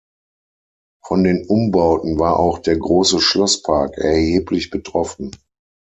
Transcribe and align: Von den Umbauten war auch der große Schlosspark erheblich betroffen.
Von 1.05 1.23
den 1.23 1.45
Umbauten 1.45 2.17
war 2.17 2.39
auch 2.39 2.57
der 2.57 2.75
große 2.75 3.19
Schlosspark 3.21 3.99
erheblich 3.99 4.71
betroffen. 4.71 5.29